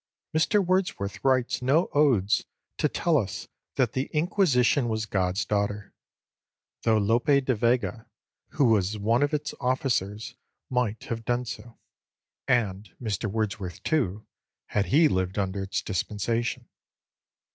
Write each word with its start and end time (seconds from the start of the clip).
Mr 0.35 0.65
Wordsworth 0.65 1.23
writes 1.23 1.61
no 1.61 1.87
odes 1.93 2.47
to 2.77 2.89
tell 2.89 3.17
us 3.19 3.47
that 3.75 3.91
the 3.93 4.09
Inquisition 4.13 4.89
was 4.89 5.05
God's 5.05 5.45
daughter; 5.45 5.93
though 6.81 6.97
Lope 6.97 7.27
de 7.27 7.53
Vega, 7.53 8.07
who 8.53 8.65
was 8.65 8.97
one 8.97 9.21
of 9.21 9.31
its 9.31 9.53
officers, 9.61 10.33
might 10.71 11.03
have 11.03 11.23
done 11.23 11.45
so 11.45 11.77
and 12.47 12.95
Mr 12.99 13.29
Wordsworth 13.29 13.83
too, 13.83 14.25
had 14.69 14.85
he 14.87 15.07
lived 15.07 15.37
under 15.37 15.61
its 15.61 15.83
dispensation. 15.83 16.67